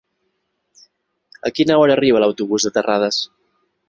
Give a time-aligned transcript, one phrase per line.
[1.49, 3.21] A quina hora arriba l'autobús de Terrades?